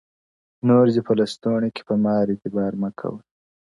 نور 0.67 0.85
دي 0.93 1.01
په 1.07 1.13
لستوڼي 1.19 1.69
کي 1.75 1.81
په 1.89 1.93
مار 2.03 2.25
اعتبار 2.33 2.71
مه 2.81 2.89
کوه- 2.99 3.21